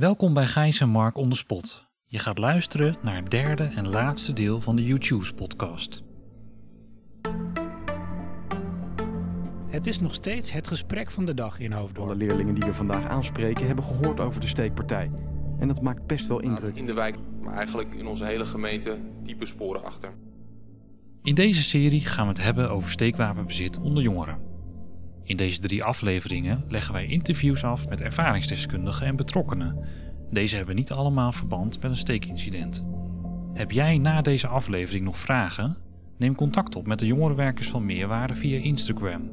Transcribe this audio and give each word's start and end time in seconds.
Welkom 0.00 0.34
bij 0.34 0.46
Gijs 0.46 0.80
en 0.80 0.88
Mark 0.88 1.16
on 1.16 1.28
the 1.28 1.36
spot. 1.36 1.88
Je 2.06 2.18
gaat 2.18 2.38
luisteren 2.38 2.96
naar 3.02 3.16
het 3.16 3.30
derde 3.30 3.64
en 3.64 3.88
laatste 3.88 4.32
deel 4.32 4.60
van 4.60 4.76
de 4.76 4.84
YouTube's 4.84 5.32
podcast. 5.32 6.02
Het 9.66 9.86
is 9.86 10.00
nog 10.00 10.14
steeds 10.14 10.52
het 10.52 10.66
gesprek 10.68 11.10
van 11.10 11.24
de 11.24 11.34
dag 11.34 11.58
in 11.58 11.72
Alle 11.72 11.80
Hoofddorp. 11.80 12.16
leerlingen 12.16 12.54
die 12.54 12.64
we 12.64 12.74
vandaag 12.74 13.06
aanspreken 13.06 13.66
hebben 13.66 13.84
gehoord 13.84 14.20
over 14.20 14.40
de 14.40 14.46
steekpartij. 14.46 15.10
En 15.58 15.68
dat 15.68 15.82
maakt 15.82 16.06
best 16.06 16.26
wel 16.26 16.40
indruk. 16.40 16.76
In 16.76 16.86
de 16.86 16.94
wijk, 16.94 17.16
maar 17.40 17.54
eigenlijk 17.54 17.94
in 17.94 18.06
onze 18.06 18.24
hele 18.24 18.46
gemeente 18.46 18.98
diepe 19.22 19.46
sporen 19.46 19.84
achter. 19.84 20.12
In 21.22 21.34
deze 21.34 21.62
serie 21.62 22.00
gaan 22.00 22.24
we 22.24 22.32
het 22.32 22.42
hebben 22.42 22.70
over 22.70 22.90
steekwapenbezit 22.90 23.78
onder 23.78 24.02
jongeren. 24.02 24.49
In 25.30 25.36
deze 25.36 25.60
drie 25.60 25.84
afleveringen 25.84 26.64
leggen 26.68 26.92
wij 26.92 27.06
interviews 27.06 27.64
af 27.64 27.88
met 27.88 28.00
ervaringsdeskundigen 28.00 29.06
en 29.06 29.16
betrokkenen. 29.16 29.84
Deze 30.30 30.56
hebben 30.56 30.74
niet 30.74 30.92
allemaal 30.92 31.32
verband 31.32 31.82
met 31.82 31.90
een 31.90 31.96
steekincident. 31.96 32.84
Heb 33.54 33.70
jij 33.70 33.98
na 33.98 34.22
deze 34.22 34.46
aflevering 34.46 35.04
nog 35.04 35.18
vragen? 35.18 35.76
Neem 36.18 36.34
contact 36.34 36.76
op 36.76 36.86
met 36.86 36.98
de 36.98 37.06
jongerenwerkers 37.06 37.68
van 37.68 37.84
Meerwaarde 37.84 38.34
via 38.34 38.58
Instagram. 38.58 39.30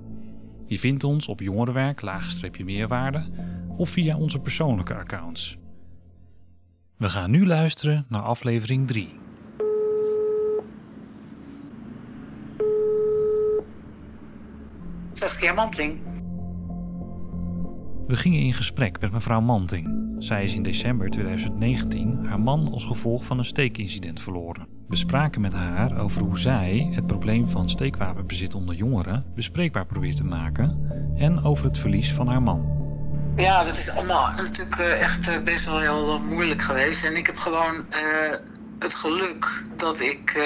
Je 0.66 0.80
vindt 0.80 1.04
ons 1.04 1.28
op 1.28 1.40
jongerenwerk 1.40 2.02
laagstreepje 2.02 2.64
meerwaarde 2.64 3.26
of 3.68 3.90
via 3.90 4.18
onze 4.18 4.40
persoonlijke 4.40 4.96
accounts. 4.96 5.58
We 6.98 7.10
gaan 7.10 7.32
nu 7.32 7.46
luisteren 7.46 8.06
naar 8.10 8.22
aflevering 8.22 8.88
3. 8.88 9.10
Saskia 15.38 15.56
Manting. 15.56 16.00
We 18.08 18.16
gingen 18.16 18.40
in 18.40 18.54
gesprek 18.54 19.00
met 19.00 19.12
mevrouw 19.12 19.42
Manting. 19.42 20.16
Zij 20.20 20.44
is 20.44 20.54
in 20.54 20.64
december 20.64 21.10
2019 21.10 22.26
haar 22.26 22.40
man 22.40 22.72
als 22.72 22.86
gevolg 22.86 23.26
van 23.26 23.38
een 23.38 23.46
steekincident 23.46 24.22
verloren. 24.22 24.68
We 24.88 24.96
spraken 24.96 25.42
met 25.42 25.54
haar 25.54 26.00
over 26.00 26.22
hoe 26.22 26.40
zij 26.40 26.90
het 26.92 27.08
probleem 27.08 27.50
van 27.50 27.70
steekwapenbezit 27.70 28.56
onder 28.56 28.76
jongeren 28.76 29.26
bespreekbaar 29.36 29.86
probeert 29.86 30.16
te 30.16 30.24
maken 30.24 30.92
en 31.18 31.44
over 31.44 31.66
het 31.66 31.78
verlies 31.78 32.14
van 32.14 32.28
haar 32.28 32.42
man. 32.42 32.76
Ja, 33.36 33.64
dat 33.64 33.78
is 33.78 33.90
allemaal 33.90 34.32
natuurlijk 34.36 34.78
eh, 34.78 35.02
echt 35.02 35.28
eh, 35.28 35.44
best 35.44 35.66
wel 35.66 35.80
heel 35.80 36.16
eh, 36.16 36.24
moeilijk 36.24 36.62
geweest. 36.62 37.04
En 37.04 37.16
ik 37.16 37.26
heb 37.26 37.36
gewoon 37.36 37.86
het 38.80 38.96
geluk 38.96 39.64
dat 39.76 40.00
ik 40.00 40.40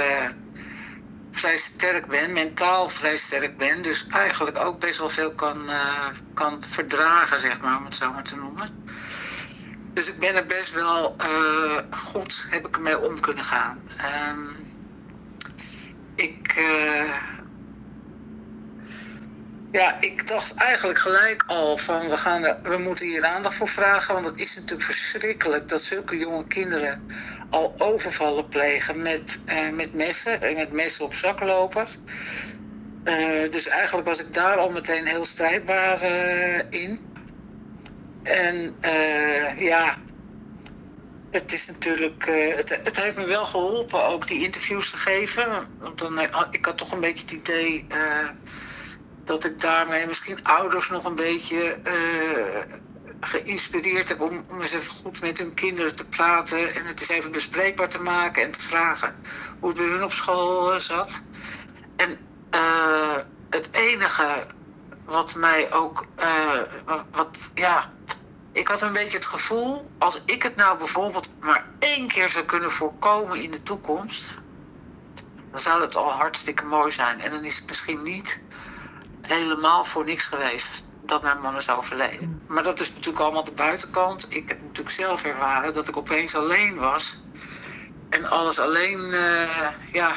vrij 1.32 1.58
sterk 1.58 2.08
ben, 2.08 2.34
mentaal 2.34 2.90
vrij 2.90 3.18
sterk 3.18 3.58
ben. 3.58 3.82
Dus 3.82 4.08
eigenlijk 4.08 4.58
ook 4.58 4.80
best 4.80 5.00
wel 5.00 5.10
veel 5.10 5.36
kan, 5.36 5.70
eh, 5.70 6.08
kan 6.34 6.64
verdragen, 6.68 7.40
zeg 7.40 7.62
maar, 7.62 7.78
om 7.78 7.86
het 7.86 7.96
zo 7.96 8.12
maar 8.12 8.24
te 8.24 8.36
noemen. 8.36 8.70
Dus 9.94 10.08
ik 10.08 10.20
ben 10.20 10.36
er 10.36 10.46
best 10.46 10.72
wel 10.72 11.18
eh, 11.18 11.78
goed, 11.90 12.46
heb 12.50 12.68
ik 12.68 12.76
ermee 12.76 13.00
om 13.00 13.20
kunnen 13.20 13.44
gaan. 13.44 13.82
Ehm, 13.98 14.50
ik... 16.16 16.54
eh, 16.56 17.16
Ja, 19.72 20.02
ik 20.02 20.28
dacht 20.28 20.54
eigenlijk 20.54 21.00
gelijk 21.00 21.44
al 21.48 21.78
van 21.78 22.10
we, 22.10 22.18
gaan 22.18 22.44
er, 22.44 22.60
we 22.64 22.78
moeten 22.78 23.06
hier 23.08 23.24
aandacht 23.26 23.56
voor 23.56 23.68
vragen. 23.68 24.14
Want 24.14 24.26
het 24.26 24.38
is 24.40 24.56
natuurlijk 24.56 24.84
verschrikkelijk 24.84 25.68
dat 25.70 25.82
zulke 25.82 26.18
jonge 26.18 26.48
kinderen 26.48 27.06
al 27.50 27.74
overvallen 27.78 28.48
plegen 28.48 29.02
met, 29.02 29.42
eh, 29.46 29.70
met 29.70 29.94
messen. 29.94 30.42
En 30.42 30.56
met 30.56 30.72
messen 30.72 31.06
op 31.06 31.14
zak 31.14 31.40
lopen. 31.40 31.88
Eh, 33.04 33.52
dus 33.52 33.68
eigenlijk 33.68 34.08
was 34.08 34.20
ik 34.20 34.34
daar 34.34 34.58
al 34.58 34.70
meteen 34.72 35.06
heel 35.06 35.26
strijdbaar 35.26 36.02
eh, 36.02 36.64
in. 36.70 37.00
En 38.24 38.78
eh, 38.82 39.62
ja, 39.62 39.98
het 41.32 41.54
is 41.54 41.66
natuurlijk. 41.68 42.26
eh, 42.26 42.56
het, 42.56 42.70
het 42.84 42.96
heeft 42.98 43.18
me 43.18 43.26
wel 43.26 43.46
geholpen 43.46 44.06
ook 44.06 44.28
die 44.28 44.44
interviews 44.44 44.90
te 44.90 44.98
geven. 44.98 45.68
Want 45.80 45.98
dan, 46.00 46.20
eh, 46.20 46.48
ik 46.52 46.66
had 46.66 46.78
toch 46.78 46.92
een 46.92 47.00
beetje 47.00 47.24
het 47.26 47.32
idee. 47.32 47.86
eh, 47.90 48.30
dat 49.24 49.44
ik 49.44 49.62
daarmee 49.62 50.08
misschien 50.08 50.44
ouders 50.44 50.90
nog 50.90 51.06
een 51.06 51.16
beetje 51.16 51.72
eh, 51.72 52.78
geïnspireerd 53.20 54.10
heb 54.10 54.22
om, 54.22 54.46
om 54.50 54.62
eens 54.62 54.72
even 54.72 54.92
goed 54.92 55.22
met 55.22 55.38
hun 55.38 55.54
kinderen 55.54 55.96
te 55.96 56.08
praten 56.08 56.76
en 56.76 56.86
het 56.86 57.00
eens 57.00 57.10
even 57.10 57.32
bespreekbaar 57.32 57.90
te 57.90 58.02
maken 58.02 58.44
en 58.44 58.52
te 58.52 58.62
vragen 58.62 59.16
hoe 59.60 59.70
het 59.70 59.78
bij 59.78 59.88
hun 59.88 60.04
op 60.04 60.12
school 60.12 60.74
eh, 60.74 60.80
zat. 60.80 61.22
En 61.96 62.18
eh, 62.50 63.18
het 63.50 63.70
enige 63.72 64.48
wat 65.06 65.36
mij 65.36 65.72
ook, 65.72 66.06
wat, 66.86 67.06
wat, 67.12 67.38
ja, 67.54 67.92
ik 68.52 68.68
had 68.68 68.82
een 68.82 68.94
beetje 68.94 69.18
het 69.18 69.26
gevoel, 69.26 69.90
als 69.98 70.22
ik 70.26 70.44
het 70.44 70.56
nou 70.56 70.78
bijvoorbeeld 70.78 71.30
maar 71.40 71.66
één 71.80 72.08
keer 72.08 72.30
zou 72.30 72.46
kunnen 72.46 72.72
voorkomen 72.72 73.42
in 73.42 73.52
de 73.52 73.64
toekomst, 73.64 74.24
dan 75.52 75.60
zou 75.60 75.82
het 75.82 75.96
al 75.96 76.12
hartstikke 76.12 76.66
mooi 76.66 76.92
zijn. 76.92 77.20
En 77.20 77.32
dan 77.32 77.44
is 77.44 77.56
het 77.56 77.68
misschien 77.68 78.04
niet 78.04 78.40
helemaal 79.32 79.86
voor 79.86 80.06
niks 80.06 80.26
geweest 80.26 80.84
dat 81.06 81.22
mijn 81.22 81.42
man 81.42 81.56
is 81.56 81.70
overleden. 81.70 82.42
Maar 82.48 82.64
dat 82.64 82.80
is 82.80 82.94
natuurlijk 82.94 83.24
allemaal 83.24 83.44
de 83.44 83.52
buitenkant. 83.52 84.26
Ik 84.30 84.50
heb 84.50 84.62
natuurlijk 84.62 84.90
zelf 84.90 85.24
ervaren 85.24 85.74
dat 85.74 85.88
ik 85.88 85.98
opeens 85.98 86.36
alleen 86.36 86.78
was. 86.78 87.18
En 88.10 88.26
alles 88.26 88.60
alleen, 88.60 89.14
eh, 89.14 89.68
ja, 89.92 90.14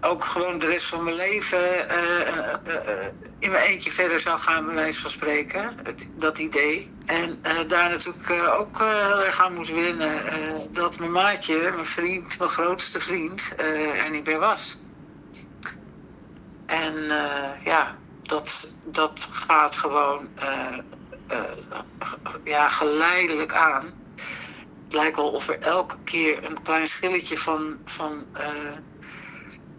ook 0.00 0.24
gewoon 0.24 0.58
de 0.58 0.66
rest 0.66 0.86
van 0.86 1.04
mijn 1.04 1.16
leven 1.16 1.88
eh, 1.88 2.28
eh, 2.28 3.06
in 3.38 3.50
mijn 3.50 3.64
eentje 3.64 3.90
verder 3.90 4.20
zou 4.20 4.38
gaan, 4.38 4.64
bij 4.64 4.74
wijze 4.74 5.00
van 5.00 5.10
spreken. 5.10 5.76
Dat 6.14 6.38
idee. 6.38 6.92
En 7.06 7.40
daar 7.66 7.90
natuurlijk 7.90 8.30
ook 8.58 8.78
heel 8.78 9.24
erg 9.24 9.40
aan 9.40 9.54
moest 9.54 9.72
winnen 9.72 10.22
dat 10.72 10.98
mijn 10.98 11.12
maatje, 11.12 11.70
mijn 11.74 11.86
vriend, 11.86 12.38
mijn 12.38 12.50
grootste 12.50 13.00
vriend, 13.00 13.52
er 13.56 14.10
niet 14.10 14.26
meer 14.26 14.38
was. 14.38 14.78
En 16.68 17.10
eh, 17.10 17.64
ja, 17.64 17.96
dat, 18.22 18.74
dat 18.84 19.28
gaat 19.30 19.76
gewoon 19.76 20.28
eh, 20.34 20.78
eh, 21.26 21.44
ja, 22.44 22.68
geleidelijk 22.68 23.54
aan. 23.54 23.84
Het 24.84 24.92
lijkt 24.92 25.16
wel 25.16 25.30
of 25.30 25.48
er 25.48 25.58
elke 25.58 25.96
keer 26.04 26.44
een 26.44 26.62
klein 26.62 26.88
schilletje 26.88 27.38
van, 27.38 27.78
van 27.84 28.26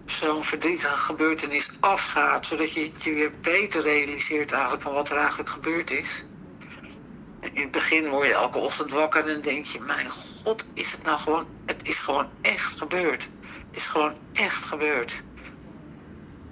zo'n 0.05 0.43
verdrietige 0.43 0.95
gebeurtenis 0.95 1.71
afgaat. 1.79 2.45
Zodat 2.45 2.73
je 2.73 2.91
je 2.97 3.13
weer 3.13 3.39
beter 3.41 3.81
realiseert 3.81 4.51
eigenlijk 4.51 4.83
van 4.83 4.93
wat 4.93 5.09
er 5.09 5.17
eigenlijk 5.17 5.49
gebeurd 5.49 5.91
is. 5.91 6.23
In 7.53 7.61
het 7.61 7.71
begin 7.71 8.09
word 8.09 8.27
je 8.27 8.33
elke 8.33 8.57
ochtend 8.57 8.91
wakker 8.91 9.27
en 9.27 9.41
denk 9.41 9.65
je, 9.65 9.79
mijn 9.79 10.09
god, 10.09 10.65
is 10.73 10.91
het 10.91 11.03
nou 11.03 11.19
gewoon, 11.19 11.47
het 11.65 11.87
is 11.87 11.99
gewoon 11.99 12.29
echt 12.41 12.77
gebeurd. 12.77 13.29
Het 13.67 13.75
is 13.75 13.87
gewoon 13.87 14.17
echt 14.33 14.63
gebeurd. 14.63 15.23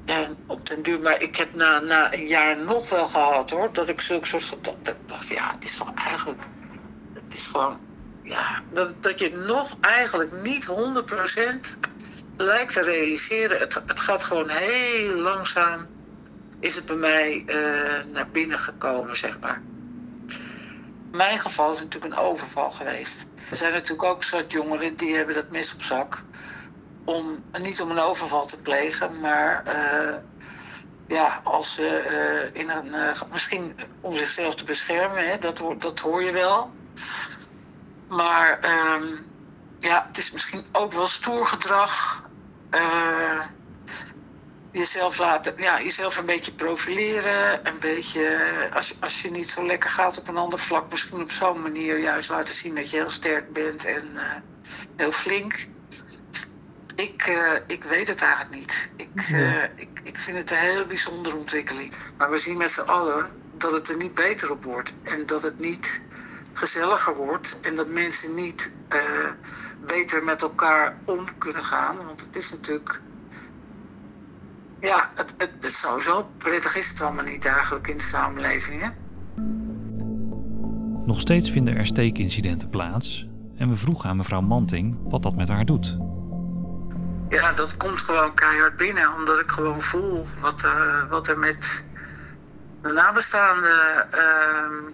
En 0.07 0.37
op 0.45 0.67
den 0.67 0.83
duur, 0.83 0.99
maar 0.99 1.21
ik 1.21 1.35
heb 1.35 1.53
na, 1.53 1.79
na 1.79 2.13
een 2.13 2.27
jaar 2.27 2.57
nog 2.57 2.89
wel 2.89 3.07
gehad 3.07 3.49
hoor, 3.49 3.73
dat 3.73 3.89
ik 3.89 4.01
zulke 4.01 4.27
soort 4.27 4.43
gedachten 4.43 4.97
dacht, 5.05 5.27
ja, 5.27 5.51
het 5.51 5.63
is 5.63 5.77
toch 5.77 5.93
eigenlijk, 5.93 6.41
het 7.13 7.33
is 7.33 7.45
gewoon, 7.45 7.79
ja, 8.23 8.61
dat, 8.71 9.03
dat 9.03 9.19
je 9.19 9.35
nog 9.35 9.77
eigenlijk 9.81 10.31
niet 10.31 10.67
100% 10.67 10.71
lijkt 12.37 12.73
te 12.73 12.81
realiseren. 12.81 13.59
Het, 13.59 13.81
het 13.85 13.99
gaat 13.99 14.23
gewoon 14.23 14.49
heel 14.49 15.15
langzaam, 15.15 15.87
is 16.59 16.75
het 16.75 16.85
bij 16.85 16.95
mij 16.95 17.43
eh, 17.45 18.05
naar 18.05 18.29
binnen 18.31 18.59
gekomen, 18.59 19.17
zeg 19.17 19.39
maar. 19.39 19.61
In 21.11 21.17
mijn 21.17 21.39
geval 21.39 21.71
is 21.71 21.79
het 21.79 21.93
natuurlijk 21.93 22.13
een 22.13 22.25
overval 22.27 22.71
geweest. 22.71 23.25
Er 23.49 23.55
zijn 23.55 23.71
natuurlijk 23.73 24.03
ook 24.03 24.23
soort 24.23 24.51
jongeren 24.51 24.95
die 24.95 25.15
hebben 25.15 25.35
dat 25.35 25.51
mes 25.51 25.73
op 25.73 25.81
zak 25.81 26.23
om 27.07 27.45
niet 27.51 27.81
om 27.81 27.91
een 27.91 27.99
overval 27.99 28.45
te 28.45 28.61
plegen, 28.61 29.19
maar 29.19 29.63
eh, 29.63 30.17
ja, 31.07 31.41
als 31.43 31.73
ze 31.73 31.87
eh, 31.87 32.61
in 32.61 32.69
een 32.69 32.93
eh, 32.93 33.21
misschien 33.31 33.75
om 34.01 34.15
zichzelf 34.15 34.55
te 34.55 34.63
beschermen, 34.63 35.27
hè, 35.27 35.37
dat, 35.37 35.57
hoor- 35.57 35.79
dat 35.79 35.99
hoor 35.99 36.23
je 36.23 36.31
wel. 36.31 36.75
Maar 38.07 38.59
ehm, 38.59 39.23
ja, 39.77 40.05
het 40.07 40.17
is 40.17 40.31
misschien 40.31 40.65
ook 40.71 40.93
wel 40.93 41.07
stoer 41.07 41.47
gedrag. 41.47 42.25
jezelf 44.71 45.17
laten, 45.17 45.53
ja, 45.57 45.81
jezelf 45.81 46.17
een 46.17 46.25
beetje 46.25 46.51
profileren, 46.51 47.67
een 47.67 47.79
beetje, 47.79 48.69
als, 48.73 49.01
als 49.01 49.21
je 49.21 49.31
niet 49.31 49.49
zo 49.49 49.65
lekker 49.65 49.89
gaat 49.89 50.17
op 50.17 50.27
een 50.27 50.37
ander 50.37 50.59
vlak, 50.59 50.91
misschien 50.91 51.21
op 51.21 51.31
zo'n 51.31 51.61
manier 51.61 51.97
juist 51.97 52.29
laten 52.29 52.53
zien 52.53 52.75
dat 52.75 52.89
je 52.89 52.97
heel 52.97 53.09
sterk 53.09 53.53
bent 53.53 53.85
en 53.85 54.17
heel 54.95 55.11
flink. 55.11 55.76
Ik, 56.97 57.21
eh, 57.21 57.61
ik 57.67 57.83
weet 57.83 58.07
het 58.07 58.21
eigenlijk 58.21 58.55
niet. 58.55 58.89
Ik, 58.95 59.09
eh, 59.15 59.63
ik, 59.63 59.99
ik 60.03 60.17
vind 60.17 60.37
het 60.37 60.51
een 60.51 60.57
hele 60.57 60.85
bijzondere 60.85 61.35
ontwikkeling. 61.37 61.93
Maar 62.17 62.31
we 62.31 62.37
zien 62.37 62.57
met 62.57 62.71
z'n 62.71 62.79
allen 62.79 63.29
dat 63.57 63.71
het 63.71 63.89
er 63.89 63.97
niet 63.97 64.13
beter 64.13 64.51
op 64.51 64.63
wordt. 64.63 64.93
En 65.03 65.25
dat 65.25 65.43
het 65.43 65.59
niet 65.59 66.01
gezelliger 66.53 67.15
wordt. 67.15 67.57
En 67.61 67.75
dat 67.75 67.89
mensen 67.89 68.33
niet 68.33 68.71
eh, 68.87 68.99
beter 69.85 70.23
met 70.23 70.41
elkaar 70.41 70.97
om 71.05 71.25
kunnen 71.37 71.63
gaan. 71.63 71.97
Want 72.05 72.21
het 72.21 72.35
is 72.35 72.51
natuurlijk... 72.51 73.01
Ja, 74.79 75.11
het, 75.15 75.33
het, 75.37 75.51
het 75.61 75.73
sowieso 75.73 76.27
prettig 76.37 76.75
is 76.75 76.89
het 76.89 77.01
allemaal 77.01 77.25
niet 77.25 77.45
eigenlijk 77.45 77.87
in 77.87 77.97
de 77.97 78.03
samenleving, 78.03 78.81
hè? 78.81 78.89
Nog 81.05 81.19
steeds 81.19 81.51
vinden 81.51 81.77
er 81.77 81.85
steekincidenten 81.85 82.69
plaats 82.69 83.27
en 83.55 83.69
we 83.69 83.75
vroegen 83.75 84.09
aan 84.09 84.17
mevrouw 84.17 84.41
Manting 84.41 84.97
wat 85.03 85.23
dat 85.23 85.35
met 85.35 85.49
haar 85.49 85.65
doet. 85.65 86.06
Ja, 87.29 87.53
dat 87.53 87.77
komt 87.77 88.01
gewoon 88.01 88.33
keihard 88.33 88.77
binnen, 88.77 89.13
omdat 89.13 89.39
ik 89.39 89.49
gewoon 89.49 89.81
voel 89.81 90.27
wat 90.41 90.63
er, 90.63 91.07
wat 91.07 91.27
er 91.27 91.39
met 91.39 91.83
de 92.81 92.91
nabestaanden 92.91 94.11
ehm, 94.11 94.89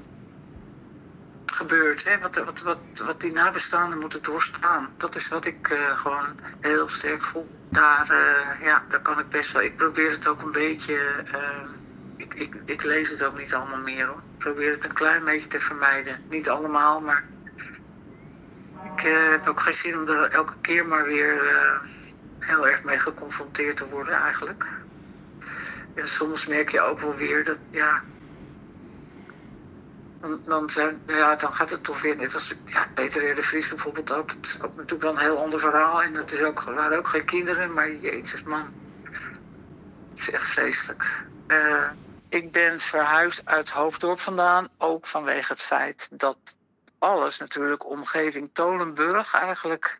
gebeurt. 1.46 2.04
Hè? 2.04 2.20
Wat, 2.20 2.36
wat, 2.36 2.62
wat, 2.62 2.80
wat 3.06 3.22
die 3.22 3.32
nabestaanden 3.32 4.00
moeten 4.00 4.24
doorstaan. 4.24 4.90
Dat 4.98 5.16
is 5.16 5.28
wat 5.28 5.46
ik 5.46 5.70
eh, 5.70 5.98
gewoon 5.98 6.40
heel 6.62 6.90
sterk 6.90 7.24
voel. 7.24 7.48
Daar, 7.70 8.10
eh, 8.10 8.66
ja, 8.66 8.84
daar 8.90 9.02
kan 9.02 9.20
ik 9.20 9.30
best 9.30 9.52
wel. 9.52 9.62
Ik 9.62 9.76
probeer 9.76 10.12
het 10.12 10.28
ook 10.28 10.42
een 10.42 10.52
beetje. 10.52 11.24
ehm, 11.32 11.68
ik, 12.18 12.34
ik, 12.34 12.56
ik 12.66 12.84
lees 12.84 13.10
het 13.10 13.24
ook 13.24 13.38
niet 13.38 13.54
allemaal 13.54 13.82
meer 13.82 14.06
hoor. 14.06 14.18
Ik 14.18 14.38
probeer 14.38 14.72
het 14.72 14.86
een 14.86 14.94
klein 14.94 15.24
beetje 15.24 15.48
te 15.48 15.60
vermijden. 15.60 16.24
Niet 16.30 16.50
allemaal, 16.50 17.02
maar. 17.02 17.24
Ik 18.96 19.04
eh, 19.04 19.30
heb 19.30 19.48
ook 19.48 19.60
geen 19.60 19.74
zin 19.74 19.98
om 19.98 20.08
er 20.08 20.30
elke 20.30 20.54
keer 20.62 20.86
maar 20.86 21.06
weer 21.06 21.42
heel 22.45 22.68
erg 22.68 22.84
mee 22.84 23.00
geconfronteerd 23.00 23.78
te 23.78 23.90
worden 23.90 24.13
eigenlijk. 24.13 24.68
En 25.95 26.07
soms 26.07 26.45
merk 26.45 26.69
je 26.69 26.81
ook 26.81 27.00
wel 27.00 27.16
weer 27.16 27.44
dat, 27.44 27.57
ja, 27.69 28.04
dan, 30.24 30.42
dan, 30.45 30.69
zijn, 30.69 31.01
ja, 31.06 31.36
dan 31.36 31.54
gaat 31.54 31.69
het 31.69 31.84
toch 31.84 32.01
weer 32.01 32.16
net 32.16 32.34
als 32.34 32.54
ja, 32.66 32.88
Peter 32.94 33.36
de 33.36 33.44
Vries 33.44 33.68
bijvoorbeeld 33.68 34.12
ook. 34.12 34.28
Dat 34.28 34.45
is 34.45 34.62
ook 34.62 34.75
natuurlijk 34.75 35.01
wel 35.01 35.12
een 35.12 35.18
heel 35.18 35.38
ander 35.38 35.60
verhaal. 35.60 36.01
En 36.01 36.13
dat 36.13 36.31
is 36.31 36.42
ook, 36.42 36.62
waren 36.62 36.98
ook 36.98 37.07
geen 37.07 37.25
kinderen, 37.25 37.74
maar 37.74 37.92
jezus 37.92 38.44
man. 38.44 38.74
Het 40.10 40.19
is 40.19 40.30
echt 40.30 40.48
vreselijk. 40.48 41.25
Eh, 41.48 41.89
ik 42.30 42.51
ben 42.51 42.80
verhuisd 42.80 43.42
uit 43.46 43.69
Hoofddorp 43.72 44.19
vandaan. 44.19 44.69
Ook 44.78 45.07
vanwege 45.07 45.51
het 45.51 45.62
feit 45.62 46.07
dat 46.12 46.38
alles 47.00 47.38
natuurlijk, 47.38 47.89
omgeving 47.89 48.50
Tolenburg 48.54 49.34
eigenlijk. 49.34 50.00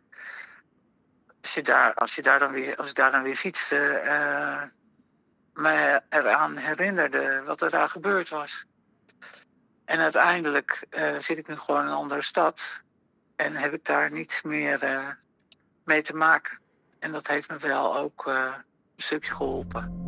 Als 1.44 1.54
je 1.54 1.62
daar, 1.62 1.94
als 1.94 2.14
je 2.14 2.22
daar, 2.22 2.38
dan, 2.38 2.52
weer, 2.52 2.76
als 2.76 2.88
ik 2.88 2.94
daar 2.94 3.10
dan 3.10 3.22
weer 3.22 3.36
fietste, 3.36 3.76
eh, 3.76 4.62
me 5.52 6.02
eraan 6.08 6.56
herinnerde 6.56 7.42
wat 7.46 7.60
er 7.60 7.70
daar 7.70 7.88
gebeurd 7.88 8.28
was. 8.28 8.64
En 9.84 9.98
uiteindelijk 9.98 10.86
eh, 10.90 11.18
zit 11.18 11.38
ik 11.38 11.48
nu 11.48 11.56
gewoon 11.56 11.80
in 11.80 11.86
een 11.86 11.92
andere 11.92 12.22
stad. 12.22 12.80
En 13.36 13.56
heb 13.56 13.72
ik 13.72 13.84
daar 13.84 14.12
niets 14.12 14.42
meer 14.42 14.82
eh, 14.82 15.08
mee 15.84 16.02
te 16.02 16.16
maken. 16.16 16.58
En 16.98 17.12
dat 17.12 17.26
heeft 17.26 17.50
me 17.50 17.58
wel 17.58 17.96
ook 17.96 18.26
een 18.26 18.52
stukje 18.96 19.34
geholpen. 19.34 20.02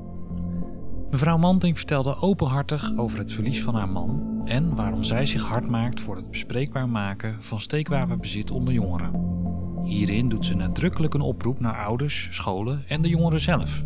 Mevrouw 1.11 1.37
Manting 1.37 1.77
vertelde 1.77 2.17
openhartig 2.21 2.97
over 2.97 3.19
het 3.19 3.33
verlies 3.33 3.63
van 3.63 3.75
haar 3.75 3.89
man 3.89 4.43
en 4.45 4.75
waarom 4.75 5.03
zij 5.03 5.27
zich 5.27 5.43
hard 5.43 5.69
maakt 5.69 6.01
voor 6.01 6.17
het 6.17 6.31
bespreekbaar 6.31 6.89
maken 6.89 7.43
van 7.43 7.61
steekwapenbezit 7.61 8.51
onder 8.51 8.73
jongeren. 8.73 9.45
Hierin 9.87 10.29
doet 10.29 10.47
ze 10.47 10.55
nadrukkelijk 10.55 11.15
een 11.15 11.21
oproep 11.21 11.61
naar 11.61 11.85
ouders, 11.85 12.29
scholen 12.31 12.85
en 12.89 13.03
de 13.03 13.09
jongeren 13.09 13.41
zelf. 13.41 13.85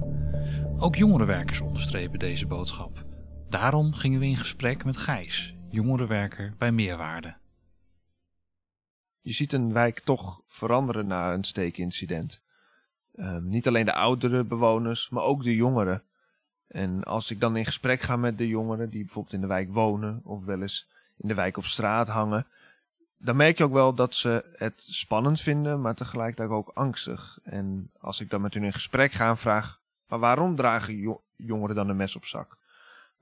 Ook 0.79 0.97
jongerenwerkers 0.97 1.61
onderstrepen 1.61 2.19
deze 2.19 2.47
boodschap. 2.47 3.05
Daarom 3.49 3.93
gingen 3.93 4.20
we 4.20 4.26
in 4.26 4.37
gesprek 4.37 4.85
met 4.85 4.97
Gijs, 4.97 5.55
jongerenwerker 5.70 6.55
bij 6.58 6.73
Meerwaarde. 6.73 7.37
je 9.20 9.32
ziet 9.32 9.52
een 9.52 9.73
wijk 9.73 10.00
toch 10.00 10.43
veranderen 10.47 11.06
na 11.06 11.32
een 11.32 11.44
steekincident. 11.44 12.43
Ehm, 13.14 13.49
niet 13.49 13.67
alleen 13.67 13.85
de 13.85 13.94
oudere 13.94 14.44
bewoners, 14.44 15.08
maar 15.08 15.23
ook 15.23 15.43
de 15.43 15.55
jongeren. 15.55 16.03
En 16.69 17.05
als 17.05 17.31
ik 17.31 17.41
dan 17.41 17.56
in 17.56 17.64
gesprek 17.64 18.00
ga 18.00 18.17
met 18.17 18.38
de 18.38 18.49
jongeren 18.49 18.91
die 18.91 19.05
bijvoorbeeld 19.05 19.35
in 19.35 19.41
de 19.41 19.46
wijk 19.46 19.73
wonen 19.73 20.20
of 20.25 20.44
wel 20.44 20.61
eens 20.61 20.88
in 21.17 21.29
de 21.29 21.35
wijk 21.35 21.56
op 21.56 21.64
straat 21.64 22.08
hangen, 22.08 22.46
dan 23.22 23.37
merk 23.37 23.58
je 23.58 23.64
ook 23.64 23.72
wel 23.72 23.94
dat 23.94 24.14
ze 24.14 24.44
het 24.56 24.81
spannend 24.81 25.40
vinden, 25.40 25.81
maar 25.81 25.94
tegelijkertijd 25.94 26.50
ook 26.50 26.70
angstig. 26.75 27.38
En 27.43 27.90
als 27.99 28.20
ik 28.20 28.31
dan 28.31 28.40
met 28.40 28.55
hun 28.55 28.64
in 28.64 28.72
gesprek 28.72 29.12
ga 29.12 29.28
en 29.28 29.37
vraag, 29.37 29.81
maar 30.08 30.19
waarom 30.19 30.56
dragen 30.56 30.96
jo- 30.96 31.22
jongeren 31.37 31.76
dan 31.76 31.88
een 31.88 31.96
mes 31.96 32.17
op 32.17 32.25
zak? 32.25 32.56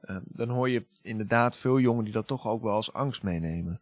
Ehm, 0.00 0.20
dan 0.24 0.48
hoor 0.48 0.68
je 0.68 0.84
inderdaad 1.02 1.56
veel 1.56 1.78
jongeren 1.78 2.04
die 2.04 2.12
dat 2.12 2.26
toch 2.26 2.46
ook 2.46 2.62
wel 2.62 2.72
als 2.72 2.92
angst 2.92 3.22
meenemen. 3.22 3.80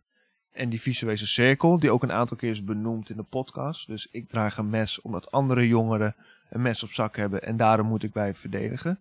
En 0.52 0.68
die 0.68 0.80
visuele 0.80 1.26
cirkel, 1.26 1.78
die 1.78 1.90
ook 1.90 2.02
een 2.02 2.12
aantal 2.12 2.36
keer 2.36 2.50
is 2.50 2.64
benoemd 2.64 3.10
in 3.10 3.16
de 3.16 3.22
podcast. 3.22 3.86
Dus 3.86 4.08
ik 4.10 4.28
draag 4.28 4.56
een 4.56 4.70
mes 4.70 5.00
omdat 5.00 5.30
andere 5.30 5.68
jongeren 5.68 6.14
een 6.50 6.62
mes 6.62 6.82
op 6.82 6.90
zak 6.90 7.16
hebben 7.16 7.42
en 7.42 7.56
daarom 7.56 7.86
moet 7.86 8.02
ik 8.02 8.14
mij 8.14 8.34
verdedigen. 8.34 8.98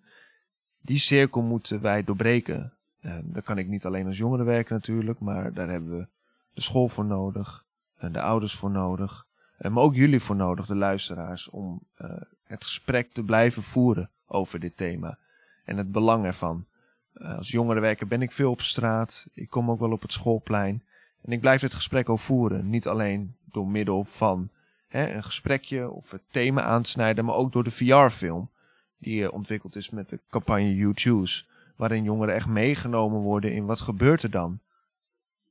Die 0.81 0.97
cirkel 0.97 1.41
moeten 1.41 1.81
wij 1.81 2.03
doorbreken. 2.03 2.73
Eh, 3.01 3.17
daar 3.23 3.43
kan 3.43 3.57
ik 3.57 3.67
niet 3.67 3.85
alleen 3.85 4.07
als 4.07 4.17
jongeren 4.17 4.45
werken 4.45 4.75
natuurlijk, 4.75 5.19
maar 5.19 5.53
daar 5.53 5.69
hebben 5.69 5.97
we 5.97 6.07
de 6.55 6.61
school 6.61 6.87
voor 6.87 7.05
nodig, 7.05 7.65
en 7.97 8.11
de 8.11 8.21
ouders 8.21 8.55
voor 8.55 8.71
nodig, 8.71 9.25
eh, 9.57 9.71
maar 9.71 9.83
ook 9.83 9.95
jullie 9.95 10.19
voor 10.19 10.35
nodig, 10.35 10.65
de 10.65 10.75
luisteraars, 10.75 11.49
om 11.49 11.81
eh, 11.95 12.09
het 12.43 12.63
gesprek 12.63 13.11
te 13.11 13.23
blijven 13.23 13.63
voeren 13.63 14.09
over 14.27 14.59
dit 14.59 14.77
thema 14.77 15.17
en 15.65 15.77
het 15.77 15.91
belang 15.91 16.25
ervan. 16.25 16.65
Eh, 17.13 17.37
als 17.37 17.51
jongerenwerker 17.51 18.07
ben 18.07 18.21
ik 18.21 18.31
veel 18.31 18.51
op 18.51 18.61
straat, 18.61 19.27
ik 19.33 19.49
kom 19.49 19.71
ook 19.71 19.79
wel 19.79 19.91
op 19.91 20.01
het 20.01 20.11
schoolplein. 20.11 20.83
En 21.21 21.31
ik 21.31 21.39
blijf 21.39 21.61
dit 21.61 21.73
gesprek 21.73 22.09
ook 22.09 22.19
voeren. 22.19 22.69
Niet 22.69 22.87
alleen 22.87 23.35
door 23.51 23.67
middel 23.67 24.03
van 24.03 24.49
hè, 24.87 25.13
een 25.13 25.23
gesprekje 25.23 25.89
of 25.89 26.11
het 26.11 26.21
thema 26.31 26.63
aansnijden, 26.63 27.25
maar 27.25 27.35
ook 27.35 27.51
door 27.51 27.63
de 27.63 27.71
VR-film. 27.71 28.49
Die 28.97 29.23
eh, 29.23 29.33
ontwikkeld 29.33 29.75
is 29.75 29.89
met 29.89 30.09
de 30.09 30.19
campagne 30.29 30.75
You 30.75 30.91
Choose. 30.95 31.43
Waarin 31.75 32.03
jongeren 32.03 32.35
echt 32.35 32.47
meegenomen 32.47 33.19
worden 33.19 33.53
in 33.53 33.65
wat 33.65 33.81
gebeurt 33.81 34.23
er 34.23 34.31
dan 34.31 34.51
eh, 34.51 34.64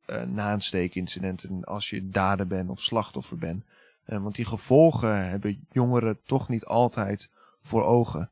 na 0.07 0.53
een 0.53 0.61
steekincident. 0.61 1.45
En 1.45 1.65
als 1.65 1.91
je 1.91 2.09
dader 2.09 2.47
bent 2.47 2.71
of 2.71 2.81
slachtoffer 2.81 3.39
bent. 3.39 3.65
Eh, 4.05 4.23
want 4.23 4.35
die 4.35 4.45
gevolgen 4.45 5.29
hebben 5.29 5.67
jongeren 5.73 6.19
toch 6.25 6.49
niet 6.49 6.65
altijd 6.65 7.31
voor 7.63 7.85
ogen. 7.85 8.31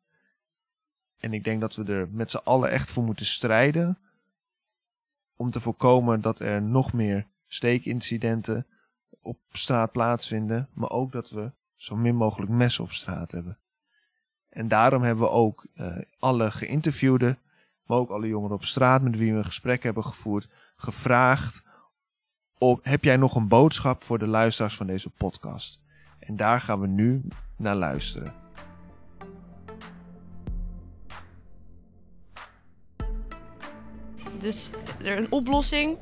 En 1.19 1.33
ik 1.33 1.43
denk 1.43 1.61
dat 1.61 1.75
we 1.75 1.83
er 1.83 2.09
met 2.11 2.31
z'n 2.31 2.41
allen 2.43 2.69
echt 2.69 2.91
voor 2.91 3.03
moeten 3.03 3.25
strijden. 3.25 3.97
Om 5.35 5.51
te 5.51 5.59
voorkomen 5.59 6.21
dat 6.21 6.39
er 6.39 6.61
nog 6.61 6.93
meer 6.93 7.27
steekincidenten 7.47 8.65
op 9.21 9.37
straat 9.51 9.91
plaatsvinden. 9.91 10.69
Maar 10.73 10.89
ook 10.89 11.11
dat 11.11 11.29
we 11.29 11.51
zo 11.75 11.95
min 11.95 12.15
mogelijk 12.15 12.51
messen 12.51 12.83
op 12.83 12.91
straat 12.91 13.31
hebben. 13.31 13.57
En 14.49 14.67
daarom 14.67 15.01
hebben 15.01 15.23
we 15.23 15.29
ook 15.29 15.65
eh, 15.73 15.97
alle 16.19 16.51
geïnterviewden, 16.51 17.37
maar 17.85 17.97
ook 17.97 18.09
alle 18.09 18.27
jongeren 18.27 18.55
op 18.55 18.65
straat 18.65 19.01
met 19.01 19.17
wie 19.17 19.31
we 19.31 19.37
een 19.37 19.45
gesprek 19.45 19.83
hebben 19.83 20.03
gevoerd, 20.03 20.49
gevraagd: 20.75 21.63
of, 22.63 22.79
heb 22.81 23.03
jij 23.03 23.17
nog 23.17 23.35
een 23.35 23.47
boodschap 23.47 24.03
voor 24.03 24.19
de 24.19 24.27
luisteraars 24.27 24.75
van 24.75 24.87
deze 24.87 25.09
podcast? 25.09 25.79
En 26.19 26.35
daar 26.35 26.61
gaan 26.61 26.79
we 26.79 26.87
nu 26.87 27.21
naar 27.57 27.75
luisteren. 27.75 28.33
Dus 34.37 34.69
er 35.03 35.17
een 35.17 35.31
oplossing. 35.31 35.97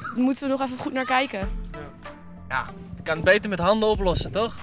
Daar 0.00 0.24
moeten 0.24 0.44
we 0.44 0.52
nog 0.52 0.60
even 0.60 0.78
goed 0.78 0.92
naar 0.92 1.04
kijken. 1.04 1.48
Ja, 2.48 2.66
je 2.96 3.02
kan 3.02 3.14
het 3.14 3.24
beter 3.24 3.50
met 3.50 3.58
handen 3.58 3.88
oplossen, 3.88 4.32
toch? 4.32 4.58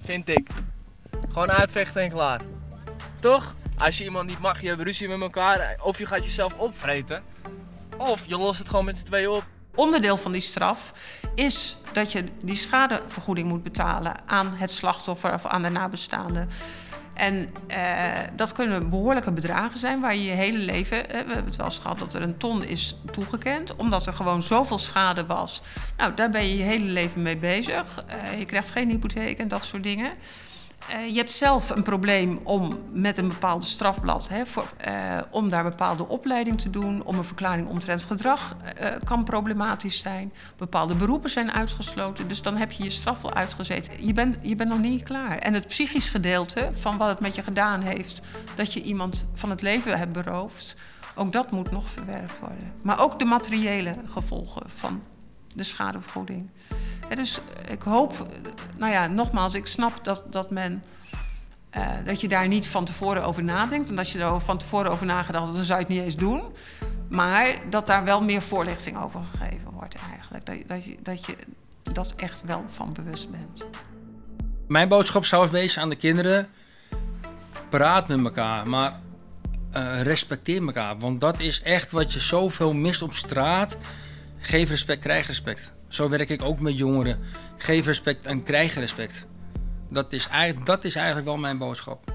Vind 0.00 0.28
ik. 0.28 0.48
Gewoon 1.28 1.50
uitvechten 1.50 2.02
en 2.02 2.10
klaar. 2.10 2.40
Toch? 3.20 3.54
Als 3.78 3.98
je 3.98 4.04
iemand 4.04 4.28
niet 4.28 4.40
mag, 4.40 4.60
je 4.60 4.68
hebt 4.68 4.82
ruzie 4.82 5.08
met 5.08 5.20
elkaar. 5.20 5.76
Of 5.82 5.98
je 5.98 6.06
gaat 6.06 6.24
jezelf 6.24 6.58
opvreten. 6.58 7.22
Of 7.96 8.26
je 8.26 8.36
lost 8.36 8.58
het 8.58 8.68
gewoon 8.68 8.84
met 8.84 8.98
z'n 8.98 9.04
tweeën 9.04 9.28
op. 9.28 9.54
Onderdeel 9.76 10.16
van 10.16 10.32
die 10.32 10.40
straf 10.40 10.92
is 11.34 11.76
dat 11.92 12.12
je 12.12 12.24
die 12.44 12.56
schadevergoeding 12.56 13.48
moet 13.48 13.62
betalen 13.62 14.14
aan 14.26 14.54
het 14.56 14.70
slachtoffer 14.70 15.34
of 15.34 15.46
aan 15.46 15.62
de 15.62 15.68
nabestaanden. 15.68 16.48
En 17.14 17.54
eh, 17.66 18.12
dat 18.36 18.52
kunnen 18.52 18.90
behoorlijke 18.90 19.32
bedragen 19.32 19.78
zijn 19.78 20.00
waar 20.00 20.14
je 20.14 20.24
je 20.24 20.30
hele 20.30 20.58
leven. 20.58 21.08
eh, 21.10 21.20
we 21.20 21.26
hebben 21.26 21.44
het 21.44 21.56
wel 21.56 21.66
eens 21.66 21.78
gehad 21.78 21.98
dat 21.98 22.14
er 22.14 22.22
een 22.22 22.36
ton 22.36 22.64
is 22.64 22.96
toegekend, 23.10 23.76
omdat 23.76 24.06
er 24.06 24.12
gewoon 24.12 24.42
zoveel 24.42 24.78
schade 24.78 25.26
was. 25.26 25.62
Nou, 25.96 26.14
daar 26.14 26.30
ben 26.30 26.48
je 26.48 26.56
je 26.56 26.62
hele 26.62 26.84
leven 26.84 27.22
mee 27.22 27.36
bezig. 27.36 28.04
Eh, 28.06 28.38
je 28.38 28.44
krijgt 28.44 28.70
geen 28.70 28.88
hypotheek 28.90 29.38
en 29.38 29.48
dat 29.48 29.64
soort 29.64 29.82
dingen. 29.82 30.12
Eh, 30.88 31.08
je 31.08 31.16
hebt 31.16 31.32
zelf 31.32 31.70
een 31.70 31.82
probleem 31.82 32.38
om 32.42 32.78
met 32.92 33.18
een 33.18 33.28
bepaalde 33.28 33.64
strafblad, 33.64 34.28
hè, 34.28 34.46
voor, 34.46 34.66
eh, 34.76 34.92
om 35.30 35.48
daar 35.48 35.62
bepaalde 35.62 36.08
opleiding 36.08 36.60
te 36.60 36.70
doen, 36.70 37.04
om 37.04 37.18
een 37.18 37.24
verklaring 37.24 37.68
omtrent 37.68 38.04
gedrag 38.04 38.56
eh, 38.76 38.88
kan 39.04 39.24
problematisch 39.24 39.98
zijn. 39.98 40.32
Bepaalde 40.56 40.94
beroepen 40.94 41.30
zijn 41.30 41.52
uitgesloten, 41.52 42.28
dus 42.28 42.42
dan 42.42 42.56
heb 42.56 42.72
je 42.72 42.84
je 42.84 42.90
straf 42.90 43.24
al 43.24 43.34
uitgezeten. 43.34 44.06
Je 44.06 44.12
bent, 44.12 44.36
je 44.42 44.56
bent 44.56 44.68
nog 44.68 44.80
niet 44.80 45.02
klaar. 45.02 45.38
En 45.38 45.54
het 45.54 45.66
psychisch 45.66 46.08
gedeelte 46.08 46.70
van 46.72 46.96
wat 46.96 47.08
het 47.08 47.20
met 47.20 47.34
je 47.34 47.42
gedaan 47.42 47.80
heeft, 47.80 48.20
dat 48.54 48.72
je 48.72 48.82
iemand 48.82 49.24
van 49.34 49.50
het 49.50 49.62
leven 49.62 49.98
hebt 49.98 50.12
beroofd, 50.12 50.76
ook 51.14 51.32
dat 51.32 51.50
moet 51.50 51.70
nog 51.70 51.90
verwerkt 51.90 52.38
worden. 52.38 52.72
Maar 52.82 53.00
ook 53.00 53.18
de 53.18 53.24
materiële 53.24 53.92
gevolgen 54.04 54.62
van 54.74 55.02
de 55.54 55.62
schadevergoeding. 55.62 56.50
Dus 57.14 57.40
ik 57.70 57.82
hoop, 57.82 58.12
eh, 58.12 58.50
nou 58.78 58.92
ja, 58.92 59.06
nogmaals, 59.06 59.54
ik 59.54 59.66
snap 59.66 60.04
dat, 60.04 60.22
dat 60.32 60.50
men. 60.50 60.82
eh, 61.70 61.88
dat 62.04 62.20
je 62.20 62.28
daar 62.28 62.48
niet 62.48 62.66
van 62.66 62.84
tevoren 62.84 63.24
over 63.24 63.44
nadenkt. 63.44 63.86
Want 63.86 63.98
als 63.98 64.12
je 64.12 64.18
er 64.18 64.40
van 64.40 64.58
tevoren 64.58 64.90
over 64.90 65.06
nagedacht 65.06 65.44
had, 65.44 65.54
dan 65.54 65.64
zou 65.64 65.78
je 65.78 65.84
het 65.84 65.94
niet 65.94 66.04
eens 66.04 66.16
doen. 66.16 66.42
Maar 67.08 67.54
dat 67.70 67.86
daar 67.86 68.04
wel 68.04 68.22
meer 68.22 68.42
voorlichting 68.42 68.98
over 68.98 69.20
gegeven 69.30 69.70
wordt 69.70 69.94
eigenlijk. 70.10 70.46
Dat, 70.46 70.56
dat, 70.66 70.84
je, 70.84 70.96
dat 71.02 71.26
je 71.26 71.36
dat 71.82 72.14
echt 72.16 72.42
wel 72.44 72.64
van 72.68 72.92
bewust 72.92 73.30
bent. 73.30 73.64
Mijn 74.68 74.88
boodschap 74.88 75.24
zou 75.24 75.50
wezen 75.50 75.82
aan 75.82 75.88
de 75.88 75.96
kinderen: 75.96 76.48
praat 77.68 78.08
met 78.08 78.18
elkaar, 78.24 78.68
maar 78.68 79.00
uh, 79.76 80.02
respecteer 80.02 80.66
elkaar. 80.66 80.98
Want 80.98 81.20
dat 81.20 81.40
is 81.40 81.62
echt 81.62 81.90
wat 81.90 82.12
je 82.12 82.20
zoveel 82.20 82.72
mist 82.72 83.02
op 83.02 83.12
straat. 83.14 83.76
Geef 84.38 84.68
respect, 84.68 85.00
krijg 85.00 85.26
respect. 85.26 85.72
Zo 85.88 86.08
werk 86.08 86.28
ik 86.28 86.42
ook 86.42 86.60
met 86.60 86.78
jongeren. 86.78 87.20
Geef 87.56 87.86
respect 87.86 88.26
en 88.26 88.42
krijg 88.42 88.74
respect. 88.74 89.26
Dat 89.88 90.12
is, 90.12 90.28
eigenlijk, 90.28 90.66
dat 90.66 90.84
is 90.84 90.94
eigenlijk 90.94 91.26
wel 91.26 91.36
mijn 91.36 91.58
boodschap. 91.58 92.14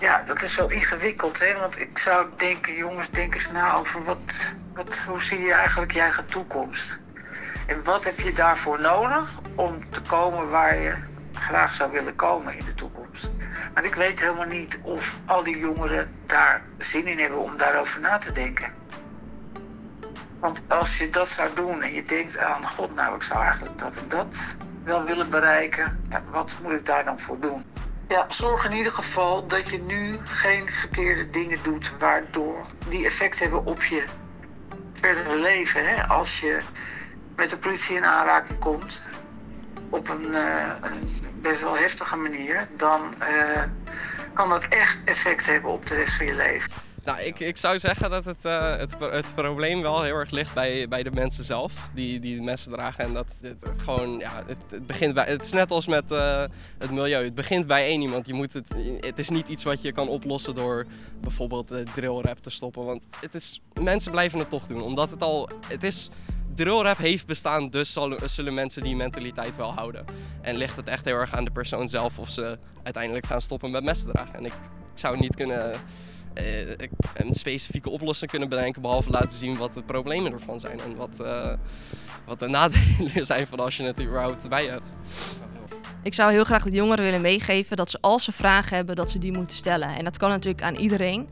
Ja, 0.00 0.22
dat 0.22 0.42
is 0.42 0.52
zo 0.52 0.66
ingewikkeld, 0.66 1.38
hè? 1.38 1.58
Want 1.58 1.78
ik 1.78 1.98
zou 1.98 2.26
denken, 2.36 2.74
jongens, 2.74 3.10
denk 3.10 3.34
eens 3.34 3.50
na 3.50 3.74
over 3.74 4.04
wat, 4.04 4.36
wat, 4.74 4.98
hoe 4.98 5.22
zie 5.22 5.38
je 5.38 5.52
eigenlijk 5.52 5.92
je 5.92 6.00
eigen 6.00 6.26
toekomst? 6.26 6.98
En 7.66 7.84
wat 7.84 8.04
heb 8.04 8.20
je 8.20 8.32
daarvoor 8.32 8.80
nodig 8.80 9.40
om 9.54 9.90
te 9.90 10.00
komen 10.00 10.48
waar 10.48 10.76
je 10.76 10.94
graag 11.32 11.74
zou 11.74 11.92
willen 11.92 12.14
komen 12.14 12.58
in 12.58 12.64
de 12.64 12.74
toekomst? 12.74 13.30
Maar 13.74 13.84
ik 13.84 13.94
weet 13.94 14.20
helemaal 14.20 14.46
niet 14.46 14.78
of 14.82 15.20
al 15.26 15.44
die 15.44 15.58
jongeren 15.58 16.10
daar 16.26 16.62
zin 16.78 17.06
in 17.06 17.18
hebben 17.18 17.42
om 17.42 17.56
daarover 17.56 18.00
na 18.00 18.18
te 18.18 18.32
denken. 18.32 18.72
Want 20.40 20.62
als 20.68 20.98
je 20.98 21.10
dat 21.10 21.28
zou 21.28 21.54
doen 21.54 21.82
en 21.82 21.94
je 21.94 22.02
denkt 22.02 22.38
aan, 22.38 22.64
god 22.64 22.94
nou, 22.94 23.14
ik 23.14 23.22
zou 23.22 23.42
eigenlijk 23.42 23.78
dat 23.78 23.96
en 23.96 24.08
dat 24.08 24.36
wel 24.84 25.04
willen 25.04 25.30
bereiken, 25.30 26.08
wat 26.30 26.54
moet 26.62 26.72
ik 26.72 26.86
daar 26.86 27.04
dan 27.04 27.20
voor 27.20 27.40
doen? 27.40 27.64
Ja, 28.08 28.24
zorg 28.28 28.64
in 28.64 28.72
ieder 28.72 28.92
geval 28.92 29.46
dat 29.46 29.68
je 29.68 29.78
nu 29.78 30.18
geen 30.24 30.68
verkeerde 30.68 31.30
dingen 31.30 31.58
doet 31.62 31.92
waardoor 31.98 32.66
die 32.88 33.04
effect 33.04 33.38
hebben 33.38 33.64
op 33.64 33.82
je 33.82 34.04
verdere 34.92 35.40
leven. 35.40 35.86
Hè? 35.88 36.06
Als 36.06 36.40
je 36.40 36.58
met 37.36 37.50
de 37.50 37.58
politie 37.58 37.96
in 37.96 38.04
aanraking 38.04 38.58
komt 38.58 39.06
op 39.90 40.08
een, 40.08 40.30
uh, 40.30 40.72
een 40.80 41.10
best 41.40 41.60
wel 41.60 41.76
heftige 41.76 42.16
manier, 42.16 42.68
dan 42.76 43.14
uh, 43.20 43.62
kan 44.32 44.48
dat 44.48 44.64
echt 44.68 44.98
effect 45.04 45.46
hebben 45.46 45.70
op 45.70 45.86
de 45.86 45.94
rest 45.94 46.16
van 46.16 46.26
je 46.26 46.34
leven. 46.34 46.85
Nou, 47.06 47.20
ik, 47.20 47.40
ik 47.40 47.56
zou 47.56 47.78
zeggen 47.78 48.10
dat 48.10 48.24
het, 48.24 48.44
uh, 48.44 48.76
het, 48.76 48.96
het 48.98 49.34
probleem 49.34 49.82
wel 49.82 50.02
heel 50.02 50.14
erg 50.14 50.30
ligt 50.30 50.54
bij, 50.54 50.88
bij 50.88 51.02
de 51.02 51.10
mensen 51.10 51.44
zelf 51.44 51.90
die, 51.94 52.20
die 52.20 52.36
de 52.36 52.42
messen 52.42 52.72
dragen. 52.72 53.04
En 53.04 53.12
dat 53.12 53.26
het, 53.42 53.82
gewoon, 53.82 54.18
ja, 54.18 54.42
het, 54.46 54.70
het, 54.70 54.86
begint 54.86 55.14
bij, 55.14 55.24
het 55.24 55.44
is 55.44 55.52
net 55.52 55.70
als 55.70 55.86
met 55.86 56.12
uh, 56.12 56.44
het 56.78 56.90
milieu. 56.90 57.24
Het 57.24 57.34
begint 57.34 57.66
bij 57.66 57.86
één 57.86 58.00
iemand. 58.00 58.26
Je 58.26 58.34
moet 58.34 58.52
het, 58.52 58.68
het 59.00 59.18
is 59.18 59.28
niet 59.28 59.48
iets 59.48 59.64
wat 59.64 59.82
je 59.82 59.92
kan 59.92 60.08
oplossen 60.08 60.54
door 60.54 60.86
bijvoorbeeld 61.20 61.72
uh, 61.72 61.78
drillrap 61.78 62.38
te 62.38 62.50
stoppen. 62.50 62.84
Want 62.84 63.06
het 63.20 63.34
is, 63.34 63.60
mensen 63.80 64.10
blijven 64.10 64.38
het 64.38 64.50
toch 64.50 64.66
doen. 64.66 64.82
Omdat 64.82 65.10
het 65.10 65.22
al, 65.22 65.48
het 65.66 65.82
is, 65.82 66.10
drillrap 66.54 66.98
heeft 66.98 67.26
bestaan, 67.26 67.70
dus 67.70 67.92
zullen, 67.92 68.30
zullen 68.30 68.54
mensen 68.54 68.82
die 68.82 68.96
mentaliteit 68.96 69.56
wel 69.56 69.72
houden. 69.72 70.04
En 70.40 70.56
ligt 70.56 70.76
het 70.76 70.88
echt 70.88 71.04
heel 71.04 71.16
erg 71.16 71.34
aan 71.34 71.44
de 71.44 71.50
persoon 71.50 71.88
zelf 71.88 72.18
of 72.18 72.30
ze 72.30 72.58
uiteindelijk 72.82 73.26
gaan 73.26 73.40
stoppen 73.40 73.70
met 73.70 73.84
messen 73.84 74.12
dragen. 74.12 74.34
En 74.34 74.44
ik, 74.44 74.52
ik 74.92 75.02
zou 75.02 75.18
niet 75.18 75.36
kunnen 75.36 75.72
een 77.14 77.34
specifieke 77.34 77.90
oplossing 77.90 78.30
kunnen 78.30 78.48
bedenken, 78.48 78.82
behalve 78.82 79.10
laten 79.10 79.38
zien 79.38 79.56
wat 79.56 79.72
de 79.72 79.82
problemen 79.82 80.32
ervan 80.32 80.60
zijn 80.60 80.80
en 80.80 80.96
wat, 80.96 81.20
uh, 81.20 81.52
wat 82.24 82.38
de 82.38 82.48
nadelen 82.58 83.26
zijn 83.26 83.46
van 83.46 83.58
als 83.58 83.76
je 83.76 83.82
het 83.82 84.00
überhaupt 84.00 84.48
bij 84.48 84.66
hebt. 84.66 84.94
Ik 86.02 86.14
zou 86.14 86.32
heel 86.32 86.44
graag 86.44 86.64
de 86.64 86.76
jongeren 86.76 87.04
willen 87.04 87.20
meegeven 87.20 87.76
dat 87.76 87.90
ze 87.90 87.98
als 88.00 88.24
ze 88.24 88.32
vragen 88.32 88.76
hebben, 88.76 88.96
dat 88.96 89.10
ze 89.10 89.18
die 89.18 89.32
moeten 89.32 89.56
stellen. 89.56 89.88
En 89.88 90.04
dat 90.04 90.16
kan 90.16 90.30
natuurlijk 90.30 90.62
aan 90.62 90.74
iedereen. 90.74 91.28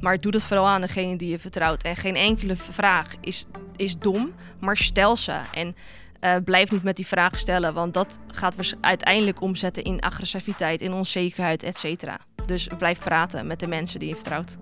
Maar 0.00 0.20
doe 0.20 0.32
dat 0.32 0.42
vooral 0.42 0.66
aan 0.66 0.80
degene 0.80 1.16
die 1.16 1.30
je 1.30 1.38
vertrouwt. 1.38 1.82
En 1.82 1.96
geen 1.96 2.16
enkele 2.16 2.56
vraag 2.56 3.08
is, 3.20 3.46
is 3.76 3.98
dom, 3.98 4.34
maar 4.60 4.76
stel 4.76 5.16
ze. 5.16 5.40
En 5.52 5.76
uh, 6.20 6.36
blijf 6.44 6.70
niet 6.70 6.82
met 6.82 6.96
die 6.96 7.06
vragen 7.06 7.38
stellen, 7.38 7.74
want 7.74 7.94
dat 7.94 8.18
gaat 8.26 8.76
uiteindelijk 8.80 9.40
omzetten 9.40 9.82
in 9.82 10.00
agressiviteit, 10.00 10.80
in 10.80 10.92
onzekerheid, 10.92 11.62
et 11.62 11.78
cetera. 11.78 12.18
Dus 12.46 12.68
blijf 12.78 12.98
praten 12.98 13.46
met 13.46 13.60
de 13.60 13.66
mensen 13.66 14.00
die 14.00 14.08
je 14.08 14.14
vertrouwt. 14.14 14.56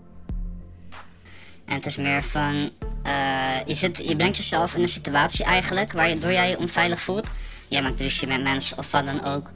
En 1.64 1.74
het 1.74 1.86
is 1.86 1.96
meer 1.96 2.22
van, 2.22 2.70
uh, 3.06 3.66
je, 3.66 3.74
zit, 3.74 4.08
je 4.08 4.16
brengt 4.16 4.36
jezelf 4.36 4.74
in 4.74 4.82
een 4.82 4.88
situatie 4.88 5.44
eigenlijk 5.44 5.92
waardoor 5.92 6.32
jij 6.32 6.50
je 6.50 6.58
onveilig 6.58 7.00
voelt. 7.00 7.26
Jij 7.68 7.82
maakt 7.82 8.00
ruzie 8.00 8.28
met 8.28 8.42
mensen 8.42 8.78
of 8.78 8.90
wat 8.90 9.06
dan 9.06 9.24
ook. 9.24 9.50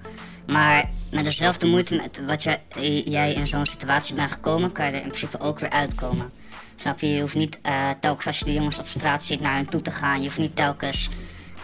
Maar 0.46 0.88
met 1.10 1.24
dezelfde 1.24 1.66
moeite 1.66 1.96
met 1.96 2.20
wat 2.26 2.42
jij, 2.42 2.60
jij 3.04 3.34
in 3.34 3.46
zo'n 3.46 3.66
situatie 3.66 4.14
bent 4.14 4.32
gekomen, 4.32 4.72
kan 4.72 4.86
je 4.86 4.92
er 4.92 5.02
in 5.02 5.08
principe 5.08 5.40
ook 5.40 5.58
weer 5.58 5.70
uitkomen. 5.70 6.30
Snap 6.76 7.00
je? 7.00 7.06
Je 7.06 7.20
hoeft 7.20 7.34
niet 7.34 7.58
uh, 7.66 7.90
telkens 8.00 8.26
als 8.26 8.38
je 8.38 8.44
de 8.44 8.52
jongens 8.52 8.78
op 8.78 8.86
straat 8.86 9.22
ziet 9.22 9.40
naar 9.40 9.54
hen 9.54 9.68
toe 9.68 9.82
te 9.82 9.90
gaan. 9.90 10.20
Je 10.20 10.26
hoeft 10.26 10.38
niet 10.38 10.56
telkens 10.56 11.08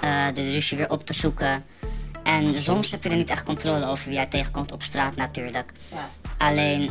uh, 0.04 0.26
de 0.34 0.50
ruzie 0.50 0.76
weer 0.76 0.90
op 0.90 1.06
te 1.06 1.12
zoeken. 1.12 1.64
En 2.22 2.62
soms 2.62 2.90
heb 2.90 3.02
je 3.02 3.08
er 3.08 3.16
niet 3.16 3.30
echt 3.30 3.44
controle 3.44 3.86
over 3.86 4.06
wie 4.06 4.14
jij 4.14 4.26
tegenkomt 4.26 4.72
op 4.72 4.82
straat 4.82 5.16
natuurlijk. 5.16 5.72
Ja. 5.90 6.23
Alleen, 6.38 6.90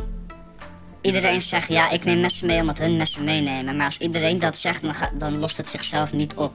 iedereen 1.00 1.40
zegt 1.40 1.68
ja, 1.68 1.90
ik 1.90 2.04
neem 2.04 2.20
messen 2.20 2.46
mee 2.46 2.60
omdat 2.60 2.78
hun 2.78 2.96
messen 2.96 3.24
meenemen. 3.24 3.76
Maar 3.76 3.86
als 3.86 3.98
iedereen 3.98 4.38
dat 4.38 4.56
zegt, 4.56 4.82
dan, 4.82 4.94
dan 5.14 5.38
lost 5.38 5.56
het 5.56 5.68
zichzelf 5.68 6.12
niet 6.12 6.34
op. 6.34 6.52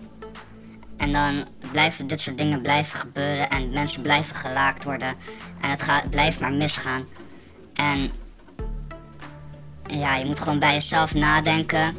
En 0.97 1.13
dan 1.13 1.47
blijven 1.71 2.07
dit 2.07 2.19
soort 2.19 2.37
dingen 2.37 2.61
blijven 2.61 2.99
gebeuren 2.99 3.49
en 3.49 3.69
mensen 3.69 4.01
blijven 4.01 4.35
gelaakt 4.35 4.83
worden. 4.83 5.15
En 5.61 5.69
het 5.69 5.81
gaat, 5.81 6.09
blijft 6.09 6.39
maar 6.39 6.53
misgaan. 6.53 7.05
En 7.73 8.11
ja, 9.85 10.15
je 10.15 10.25
moet 10.25 10.39
gewoon 10.39 10.59
bij 10.59 10.73
jezelf 10.73 11.13
nadenken. 11.13 11.95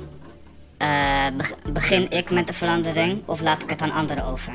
Uh, 0.83 1.27
begin 1.73 2.11
ik 2.11 2.31
met 2.31 2.47
de 2.47 2.53
verandering 2.53 3.23
of 3.27 3.41
laat 3.41 3.63
ik 3.63 3.71
het 3.71 3.83
aan 3.83 3.93
anderen 3.93 4.25
over? 4.25 4.53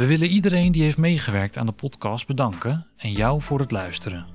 We 0.00 0.06
willen 0.06 0.28
iedereen 0.28 0.72
die 0.72 0.82
heeft 0.82 0.98
meegewerkt 0.98 1.56
aan 1.56 1.66
de 1.66 1.72
podcast 1.72 2.26
bedanken 2.26 2.86
en 2.96 3.12
jou 3.12 3.40
voor 3.40 3.58
het 3.58 3.70
luisteren. 3.70 4.26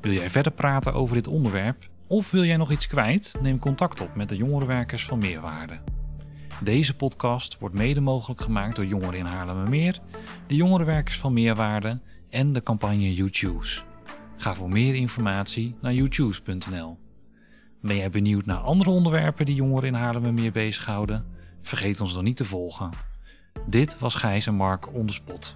Wil 0.00 0.12
jij 0.12 0.30
verder 0.30 0.52
praten 0.52 0.94
over 0.94 1.14
dit 1.14 1.26
onderwerp 1.26 1.88
of 2.06 2.30
wil 2.30 2.44
jij 2.44 2.56
nog 2.56 2.70
iets 2.70 2.86
kwijt? 2.86 3.38
Neem 3.42 3.58
contact 3.58 4.00
op 4.00 4.14
met 4.14 4.28
de 4.28 4.36
jongerenwerkers 4.36 5.04
van 5.04 5.18
Meerwaarde. 5.18 5.78
Deze 6.62 6.96
podcast 6.96 7.58
wordt 7.58 7.74
mede 7.74 8.00
mogelijk 8.00 8.40
gemaakt 8.40 8.76
door 8.76 8.86
Jongeren 8.86 9.18
in 9.18 9.24
Haarlemmermeer, 9.24 10.00
de 10.46 10.54
jongerenwerkers 10.54 11.18
van 11.18 11.32
Meerwaarde 11.32 12.00
en 12.30 12.52
de 12.52 12.62
campagne 12.62 13.14
YouChoose. 13.14 13.82
Ga 14.36 14.54
voor 14.54 14.68
meer 14.68 14.94
informatie 14.94 15.76
naar 15.80 15.94
youchoose.nl. 15.94 16.98
Ben 17.82 17.96
jij 17.96 18.10
benieuwd 18.10 18.46
naar 18.46 18.58
andere 18.58 18.90
onderwerpen 18.90 19.46
die 19.46 19.54
jongeren 19.54 19.88
in 19.88 19.94
Haarlemmermeer 19.94 20.52
bezighouden? 20.52 21.24
Vergeet 21.62 22.00
ons 22.00 22.14
dan 22.14 22.24
niet 22.24 22.36
te 22.36 22.44
volgen. 22.44 23.13
Dit 23.66 23.98
was 23.98 24.14
Gijs 24.14 24.46
en 24.46 24.54
Mark 24.54 24.94
on 24.94 25.06
the 25.06 25.12
spot. 25.12 25.54